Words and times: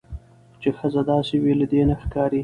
چې 0.61 0.69
ښځه 0.77 1.01
داسې 1.11 1.35
وي. 1.43 1.53
له 1.59 1.65
دې 1.71 1.81
نه 1.89 1.95
ښکاري 2.01 2.39